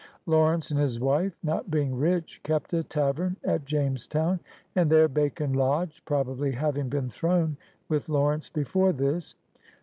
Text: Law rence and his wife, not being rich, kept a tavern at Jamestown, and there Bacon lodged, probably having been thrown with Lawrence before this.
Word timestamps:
Law 0.25 0.47
rence 0.49 0.71
and 0.71 0.79
his 0.79 0.99
wife, 0.99 1.37
not 1.43 1.69
being 1.69 1.95
rich, 1.95 2.41
kept 2.41 2.73
a 2.73 2.81
tavern 2.83 3.37
at 3.43 3.65
Jamestown, 3.65 4.39
and 4.75 4.89
there 4.89 5.07
Bacon 5.07 5.53
lodged, 5.53 6.03
probably 6.05 6.53
having 6.53 6.89
been 6.89 7.07
thrown 7.11 7.55
with 7.87 8.09
Lawrence 8.09 8.49
before 8.49 8.93
this. 8.93 9.35